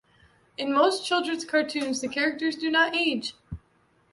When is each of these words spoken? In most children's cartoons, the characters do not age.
In 0.57 0.73
most 0.73 1.05
children's 1.05 1.45
cartoons, 1.45 2.01
the 2.01 2.07
characters 2.07 2.55
do 2.55 2.71
not 2.71 2.95
age. 2.95 3.35